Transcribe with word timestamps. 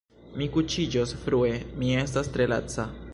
Mi 0.41 0.47
kuŝiĝos 0.55 1.13
frue, 1.25 1.53
mi 1.83 1.93
estas 2.05 2.33
tre 2.37 2.53
laca. 2.55 2.89